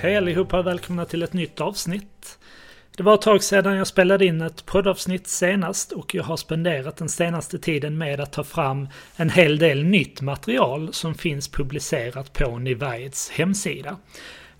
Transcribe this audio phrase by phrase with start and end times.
[0.00, 2.38] Hej allihopa, välkomna till ett nytt avsnitt.
[2.96, 6.96] Det var ett tag sedan jag spelade in ett poddavsnitt senast och jag har spenderat
[6.96, 12.32] den senaste tiden med att ta fram en hel del nytt material som finns publicerat
[12.32, 13.96] på Nivaids hemsida.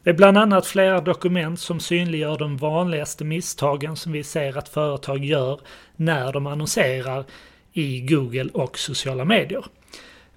[0.02, 4.68] Det är bland annat flera dokument som synliggör de vanligaste misstagen som vi ser att
[4.68, 5.60] företag gör
[5.96, 7.24] när de annonserar
[7.72, 9.64] i Google och sociala medier.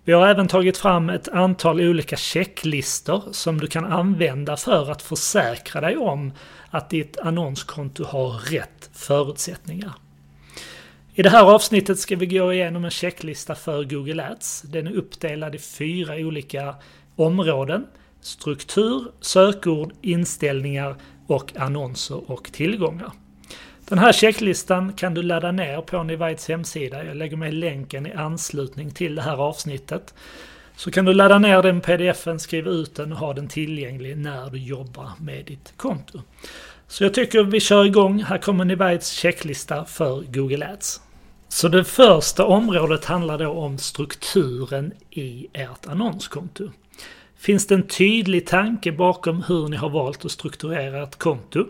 [0.04, 5.02] Vi har även tagit fram ett antal olika checklistor som du kan använda för att
[5.02, 6.34] försäkra dig om
[6.70, 9.92] att ditt annonskonto har rätt förutsättningar.
[11.14, 14.62] I det här avsnittet ska vi gå igenom en checklista för Google Ads.
[14.62, 16.76] Den är uppdelad i fyra olika
[17.16, 17.86] områden.
[18.22, 20.96] Struktur, sökord, inställningar
[21.28, 23.12] och annonser och tillgångar.
[23.92, 27.06] Den här checklistan kan du ladda ner på Nivites hemsida.
[27.06, 30.14] Jag lägger med länken i anslutning till det här avsnittet.
[30.76, 34.50] Så kan du ladda ner den pdfen, skriva ut den och ha den tillgänglig när
[34.50, 36.22] du jobbar med ditt konto.
[36.88, 38.24] Så jag tycker vi kör igång.
[38.24, 41.02] Här kommer Nivites checklista för Google Ads.
[41.48, 46.70] Så det första området handlar då om strukturen i ert annonskonto.
[47.38, 51.66] Finns det en tydlig tanke bakom hur ni har valt att strukturera ert konto?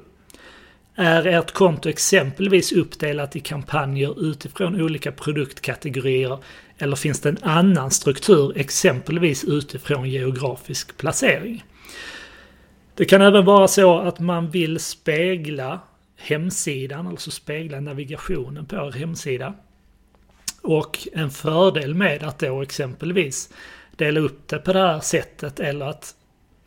[0.95, 6.37] Är ert konto exempelvis uppdelat i kampanjer utifrån olika produktkategorier
[6.77, 11.63] eller finns det en annan struktur exempelvis utifrån geografisk placering?
[12.95, 15.79] Det kan även vara så att man vill spegla
[16.17, 19.53] hemsidan, alltså spegla navigationen på er hemsida.
[20.61, 23.49] Och en fördel med att då exempelvis
[23.95, 26.15] dela upp det på det här sättet eller att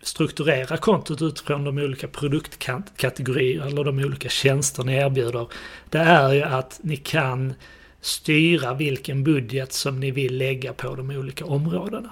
[0.05, 5.47] strukturera kontot utifrån de olika produktkategorier eller de olika tjänster ni erbjuder.
[5.91, 7.55] Det är ju att ni kan
[8.01, 12.11] styra vilken budget som ni vill lägga på de olika områdena.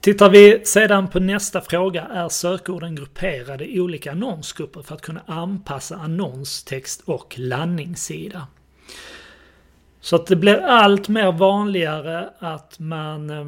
[0.00, 5.20] Tittar vi sedan på nästa fråga är sökorden grupperade i olika annonsgrupper för att kunna
[5.26, 8.46] anpassa annonstext och landningssida.
[10.00, 13.46] Så att det blir allt mer vanligare att man eh,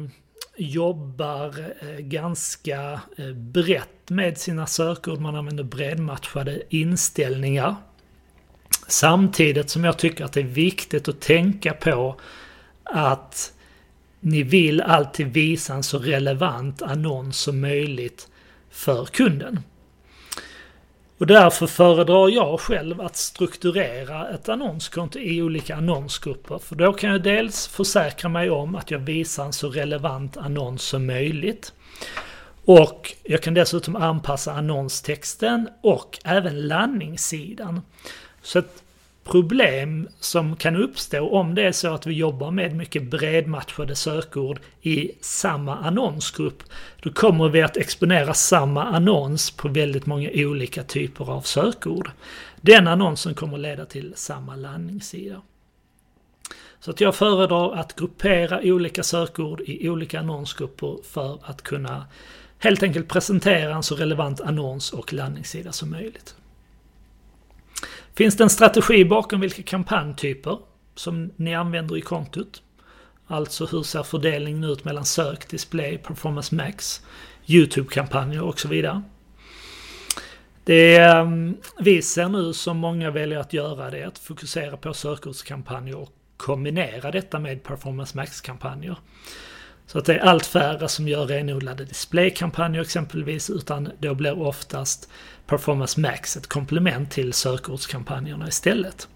[0.57, 5.19] jobbar eh, ganska eh, brett med sina sökord.
[5.19, 7.75] Man använder bredmatchade inställningar.
[8.87, 12.19] Samtidigt som jag tycker att det är viktigt att tänka på
[12.83, 13.53] att
[14.19, 18.27] ni vill alltid visa en så relevant annons som möjligt
[18.69, 19.59] för kunden.
[21.17, 26.57] Och därför föredrar jag själv att strukturera ett annonskonto i olika annonsgrupper.
[26.57, 30.81] För då kan jag dels försäkra mig om att jag visar en så relevant annons
[30.81, 31.73] som möjligt.
[32.65, 37.81] Och jag kan dessutom anpassa annonstexten och även landningssidan.
[38.41, 38.82] Så att
[39.23, 44.59] problem som kan uppstå om det är så att vi jobbar med mycket bredmatchade sökord
[44.81, 46.63] i samma annonsgrupp.
[47.01, 52.11] Då kommer vi att exponera samma annons på väldigt många olika typer av sökord.
[52.61, 55.41] Den annonsen kommer leda till samma landningssida.
[56.79, 62.05] Så att jag föredrar att gruppera olika sökord i olika annonsgrupper för att kunna
[62.59, 66.35] helt enkelt presentera en så relevant annons och landningssida som möjligt.
[68.15, 70.59] Finns det en strategi bakom vilka kampanjtyper
[70.95, 72.61] som ni använder i kontot?
[73.27, 77.01] Alltså hur ser fördelningen ut mellan sök, display, performance max,
[77.47, 79.01] YouTube-kampanjer och så vidare.
[80.63, 84.93] Det ehm, vi ser nu som många väljer att göra det är att fokusera på
[84.93, 88.97] sökordskampanjer och kombinera detta med performance max-kampanjer.
[89.87, 95.09] Så att det är allt färre som gör renodlade displaykampanjer exempelvis, utan då blir oftast
[95.45, 99.07] Performance Max ett komplement till sökordskampanjerna istället.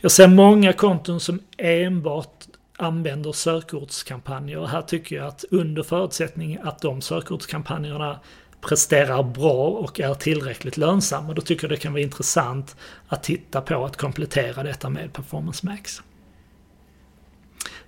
[0.00, 2.44] Jag ser många konton som enbart
[2.76, 8.20] använder sökordskampanjer och här tycker jag att under förutsättning att de sökordskampanjerna
[8.60, 12.76] presterar bra och är tillräckligt lönsamma, då tycker jag det kan vara intressant
[13.08, 16.02] att titta på att komplettera detta med Performance Max.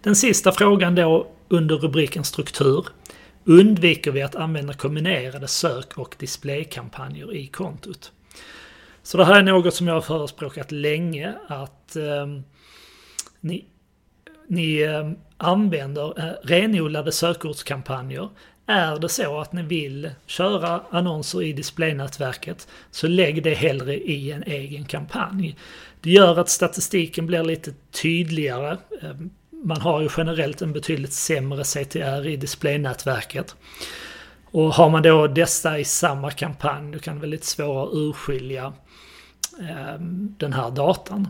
[0.03, 2.87] Den sista frågan då under rubriken struktur
[3.45, 8.13] undviker vi att använda kombinerade sök och displaykampanjer i kontot.
[9.03, 12.27] Så det här är något som jag har förespråkat länge att eh,
[13.41, 13.65] ni,
[14.47, 18.29] ni eh, använder eh, renodlade sökordskampanjer.
[18.67, 24.31] Är det så att ni vill köra annonser i displaynätverket så lägg det hellre i
[24.31, 25.57] en egen kampanj.
[26.01, 28.77] Det gör att statistiken blir lite tydligare.
[29.03, 29.31] Ehm,
[29.63, 33.57] man har ju generellt en betydligt sämre CTR i displaynätverket.
[34.45, 37.95] Och har man då dessa i samma kampanj, då kan det vara lite svårare att
[37.95, 38.73] urskilja
[39.61, 40.01] eh,
[40.39, 41.29] den här datan.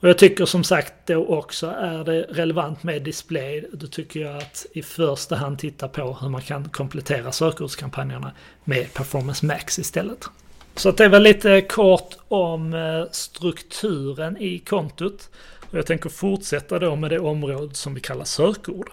[0.00, 3.68] Och jag tycker som sagt då också är det relevant med display.
[3.72, 8.32] Då tycker jag att i första hand titta på hur man kan komplettera sökordskampanjerna
[8.64, 10.28] med Performance Max istället.
[10.76, 15.30] Så att det var lite kort om eh, strukturen i kontot.
[15.70, 18.90] Och jag tänker fortsätta då med det område som vi kallar sökord.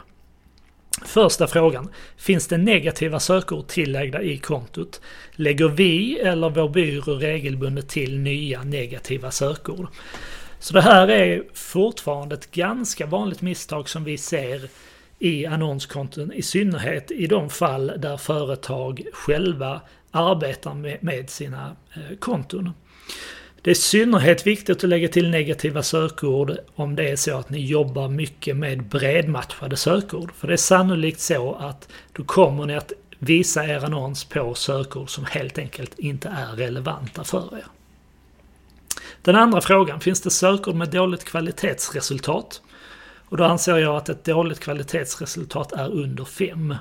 [1.05, 1.89] Första frågan.
[2.17, 5.01] Finns det negativa sökord tillagda i kontot?
[5.31, 9.87] Lägger vi eller vår byrå regelbundet till nya negativa sökord?
[10.59, 14.69] Så det här är fortfarande ett ganska vanligt misstag som vi ser
[15.23, 19.81] i annonskonton, i synnerhet i de fall där företag själva
[20.11, 22.73] arbetar med, med sina eh, konton.
[23.61, 27.49] Det är i synnerhet viktigt att lägga till negativa sökord om det är så att
[27.49, 30.31] ni jobbar mycket med bredmatchade sökord.
[30.35, 35.09] För det är sannolikt så att då kommer ni att visa er annons på sökord
[35.09, 37.65] som helt enkelt inte är relevanta för er.
[39.21, 42.61] Den andra frågan, finns det sökord med dåligt kvalitetsresultat?
[43.33, 46.75] Och då anser jag att ett dåligt kvalitetsresultat är under 5.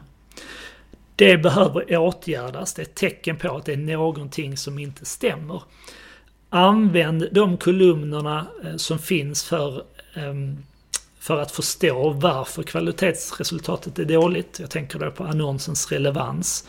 [1.16, 5.62] Det behöver åtgärdas, det är ett tecken på att det är någonting som inte stämmer.
[6.48, 9.82] Använd de kolumnerna eh, som finns för,
[10.14, 10.58] ehm,
[11.18, 14.60] för att förstå varför kvalitetsresultatet är dåligt.
[14.60, 16.68] Jag tänker då på annonsens relevans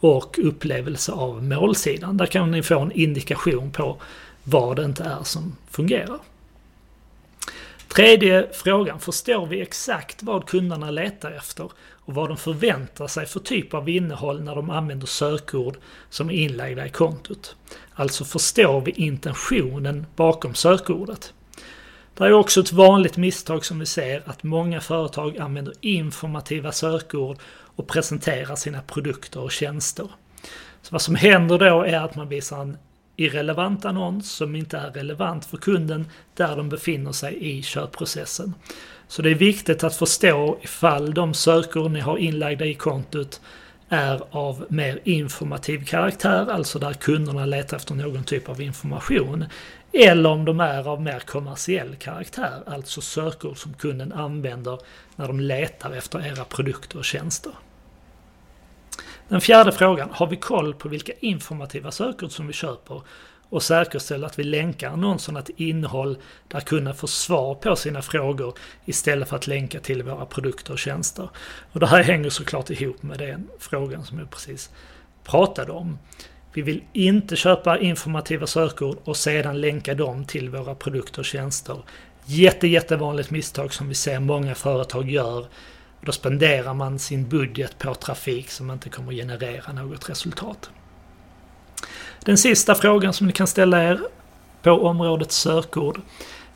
[0.00, 2.16] och upplevelse av målsidan.
[2.16, 3.96] Där kan ni få en indikation på
[4.44, 6.18] vad det inte är som fungerar.
[7.94, 13.40] Tredje frågan, förstår vi exakt vad kunderna letar efter och vad de förväntar sig för
[13.40, 15.76] typ av innehåll när de använder sökord
[16.10, 17.56] som är inlagda i kontot?
[17.94, 21.34] Alltså förstår vi intentionen bakom sökordet?
[22.14, 27.36] Det är också ett vanligt misstag som vi ser att många företag använder informativa sökord
[27.76, 30.08] och presenterar sina produkter och tjänster.
[30.82, 32.78] Så vad som händer då är att man visar en
[33.24, 38.54] irrelevant annons som inte är relevant för kunden där de befinner sig i köpprocessen.
[39.08, 43.40] Så det är viktigt att förstå ifall de sökord ni har inlagda i kontot
[43.88, 49.44] är av mer informativ karaktär, alltså där kunderna letar efter någon typ av information.
[49.92, 54.78] Eller om de är av mer kommersiell karaktär, alltså sökord som kunden använder
[55.16, 57.52] när de letar efter era produkter och tjänster.
[59.32, 63.02] Den fjärde frågan, har vi koll på vilka informativa sökord som vi köper
[63.48, 66.18] och säkerställer att vi länkar annonserna till innehåll
[66.48, 70.78] där kunden får svar på sina frågor istället för att länka till våra produkter och
[70.78, 71.28] tjänster.
[71.72, 74.70] Och det här hänger såklart ihop med den frågan som jag precis
[75.24, 75.98] pratade om.
[76.52, 81.82] Vi vill inte köpa informativa sökord och sedan länka dem till våra produkter och tjänster.
[82.24, 85.46] Jätte, jättevanligt misstag som vi ser många företag gör
[86.06, 90.70] då spenderar man sin budget på trafik som inte kommer generera något resultat.
[92.24, 94.00] Den sista frågan som ni kan ställa er
[94.62, 96.00] på området sökord,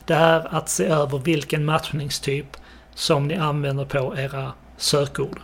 [0.04, 2.56] det är att se över vilken matchningstyp
[2.94, 5.40] som ni använder på era sökord.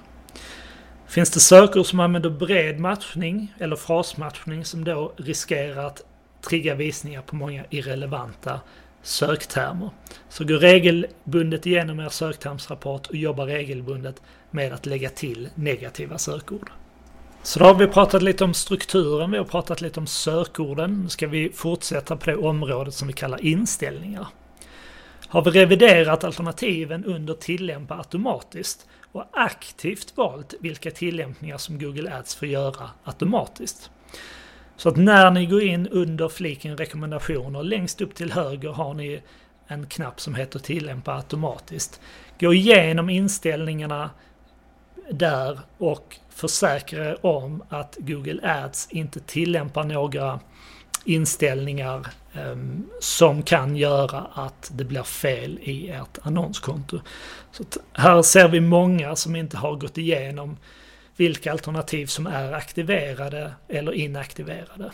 [1.06, 6.02] Finns det sökord som använder bred matchning eller frasmatchning som då riskerar att
[6.48, 8.60] trigga visningar på många irrelevanta
[9.02, 9.90] söktermer.
[10.28, 16.70] Så gå regelbundet igenom er söktermsrapport och jobba regelbundet med att lägga till negativa sökord.
[17.42, 21.02] Så då har vi pratat lite om strukturen, vi har pratat lite om sökorden.
[21.02, 24.26] Nu ska vi fortsätta på det området som vi kallar inställningar.
[25.28, 32.34] Har vi reviderat alternativen under tillämpa automatiskt och aktivt valt vilka tillämpningar som Google Ads
[32.34, 33.90] får göra automatiskt.
[34.76, 39.22] Så att när ni går in under fliken rekommendationer, längst upp till höger har ni
[39.66, 42.00] en knapp som heter tillämpa automatiskt.
[42.40, 44.10] Gå igenom inställningarna
[45.10, 50.40] där och försäkra er om att Google Ads inte tillämpar några
[51.04, 52.06] inställningar
[52.46, 57.00] um, som kan göra att det blir fel i ert annonskonto.
[57.52, 60.56] Så här ser vi många som inte har gått igenom
[61.16, 64.90] vilka alternativ som är aktiverade eller inaktiverade.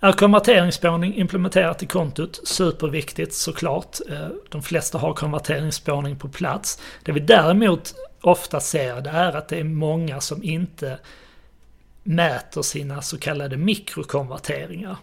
[0.00, 2.40] Är konverteringsspårning implementerat i kontot?
[2.44, 3.98] Superviktigt såklart.
[4.10, 6.80] Eh, de flesta har konverteringsspårning på plats.
[7.02, 10.98] Det vi däremot ofta ser det är att det är många som inte
[12.02, 14.96] mäter sina så kallade mikrokonverteringar.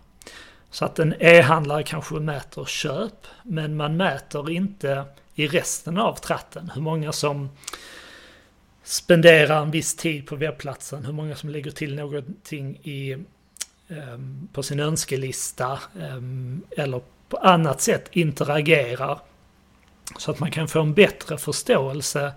[0.71, 5.05] Så att en e-handlare kanske mäter köp, men man mäter inte
[5.35, 7.49] i resten av tratten hur många som
[8.93, 13.17] spenderar en viss tid på webbplatsen, hur många som lägger till någonting i,
[13.87, 15.79] um, på sin önskelista
[16.15, 19.19] um, eller på annat sätt interagerar.
[20.17, 22.31] Så att man kan få en bättre förståelse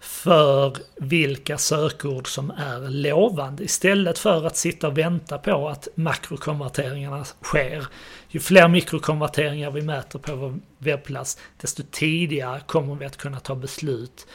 [0.00, 7.24] för vilka sökord som är lovande istället för att sitta och vänta på att makrokonverteringarna
[7.42, 7.86] sker.
[8.28, 13.54] Ju fler mikrokonverteringar vi mäter på vår webbplats, desto tidigare kommer vi att kunna ta
[13.54, 14.26] beslut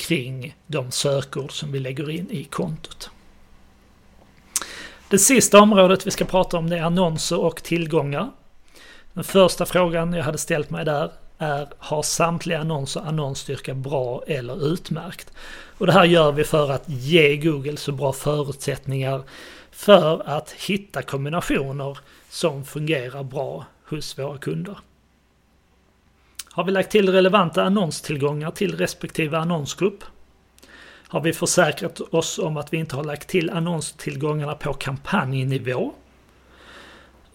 [0.00, 3.10] kring de sökord som vi lägger in i kontot.
[5.08, 8.30] Det sista området vi ska prata om det är annonser och tillgångar.
[9.12, 14.72] Den första frågan jag hade ställt mig där är har samtliga annonser annonsstyrka bra eller
[14.72, 15.32] utmärkt?
[15.78, 19.22] Och det här gör vi för att ge Google så bra förutsättningar
[19.70, 21.98] för att hitta kombinationer
[22.30, 24.78] som fungerar bra hos våra kunder.
[26.52, 30.04] Har vi lagt till relevanta annonstillgångar till respektive annonsgrupp?
[31.08, 35.92] Har vi försäkrat oss om att vi inte har lagt till annonstillgångarna på kampanjnivå?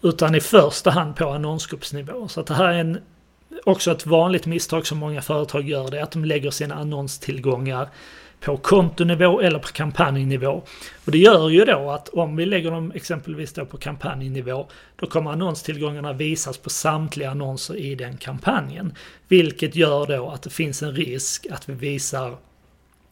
[0.02, 2.28] Utan i första hand på annonsgruppsnivå.
[2.28, 3.02] Så att det här är en,
[3.66, 5.92] också ett vanligt misstag som många företag gör.
[5.92, 7.90] Det är att de lägger sina annonstillgångar
[8.46, 10.64] på kontonivå eller på kampanjnivå.
[11.06, 15.08] Och det gör ju då att om vi lägger dem exempelvis då på kampanjnivå, då
[15.08, 18.94] kommer annonstillgångarna visas på samtliga annonser i den kampanjen.
[19.28, 22.38] Vilket gör då att det finns en risk att vi visar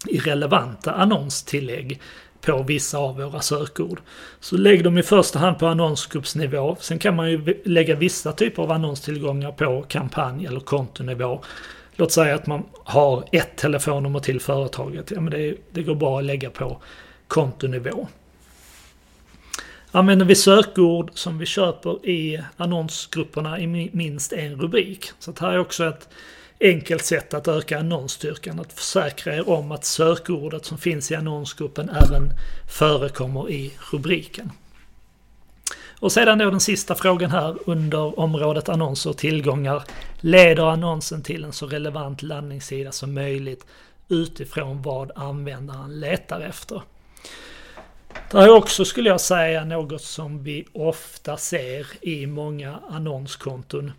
[0.07, 2.01] irrelevanta annonstillägg
[2.41, 4.01] på vissa av våra sökord.
[4.39, 6.77] Så lägg dem i första hand på annonsgruppsnivå.
[6.79, 11.43] Sen kan man ju lägga vissa typer av annonstillgångar på kampanj eller kontonivå.
[11.95, 15.11] Låt säga att man har ett telefonnummer till företaget.
[15.11, 16.81] Ja, men det, det går bra att lägga på
[17.27, 18.07] kontonivå.
[19.91, 25.11] Använder vi sökord som vi köper i annonsgrupperna i minst en rubrik.
[25.19, 26.09] Så det här är också ett
[26.59, 28.59] enkelt sätt att öka annonsstyrkan.
[28.59, 32.29] Att försäkra er om att sökordet som finns i annonsgruppen även
[32.69, 34.51] förekommer i rubriken.
[36.03, 39.83] Och sedan då den sista frågan här under området annonser och tillgångar.
[40.19, 43.65] Leder annonsen till en så relevant landningssida som möjligt
[44.09, 46.81] utifrån vad användaren letar efter?
[48.31, 53.91] Det här är också, skulle jag säga, något som vi ofta ser i många annonskonton.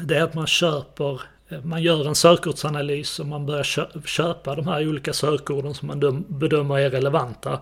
[0.00, 1.20] Det är att man köper,
[1.62, 3.64] man gör en sökordsanalys och man börjar
[4.06, 7.60] köpa de här olika sökorden som man bedömer är relevanta.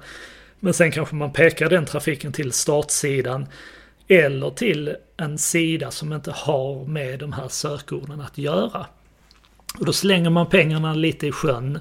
[0.65, 3.47] Men sen kanske man pekar den trafiken till startsidan
[4.09, 8.87] eller till en sida som inte har med de här sökorden att göra.
[9.79, 11.81] Och då slänger man pengarna lite i sjön.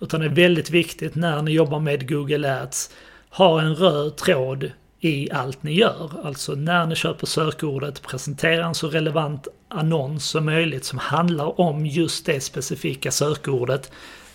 [0.00, 2.90] Utan det är väldigt viktigt när ni jobbar med Google Ads,
[3.30, 6.26] ha en röd tråd i allt ni gör.
[6.26, 11.86] Alltså när ni köper sökordet, presentera en så relevant annons som möjligt som handlar om
[11.86, 13.92] just det specifika sökordet.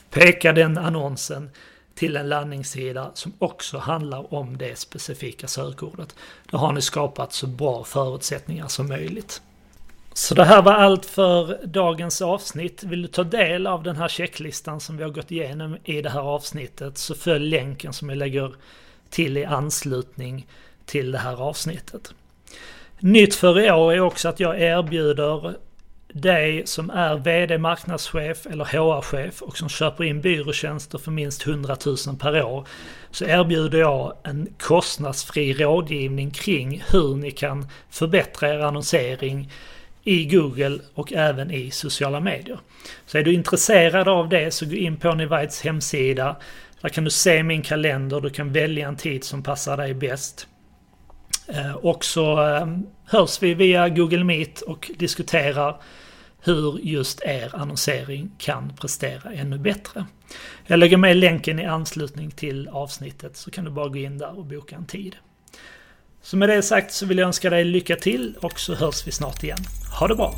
[0.09, 1.49] Peka den annonsen
[1.95, 6.15] till en landningssida som också handlar om det specifika sökordet.
[6.49, 9.41] Då har ni skapat så bra förutsättningar som möjligt.
[10.13, 12.83] Så det här var allt för dagens avsnitt.
[12.83, 16.09] Vill du ta del av den här checklistan som vi har gått igenom i det
[16.09, 18.55] här avsnittet så följ länken som jag lägger
[19.09, 20.47] till i anslutning
[20.85, 22.13] till det här avsnittet.
[22.99, 25.55] Nytt för i år är också att jag erbjuder
[26.13, 31.77] dig som är VD, marknadschef eller HR-chef och som köper in byråtjänster för minst 100
[31.85, 32.67] 000 per år
[33.11, 39.51] så erbjuder jag en kostnadsfri rådgivning kring hur ni kan förbättra er annonsering
[40.03, 42.59] i Google och även i sociala medier.
[43.05, 46.35] Så är du intresserad av det så gå in på Nivites hemsida.
[46.81, 50.47] Där kan du se min kalender, du kan välja en tid som passar dig bäst.
[51.47, 52.67] Eh, och så eh,
[53.05, 55.81] hörs vi via Google Meet och diskuterar
[56.43, 60.05] hur just er annonsering kan prestera ännu bättre.
[60.65, 64.37] Jag lägger med länken i anslutning till avsnittet så kan du bara gå in där
[64.37, 65.15] och boka en tid.
[66.21, 69.11] Så med det sagt så vill jag önska dig lycka till och så hörs vi
[69.11, 69.59] snart igen.
[69.99, 70.35] Ha det bra!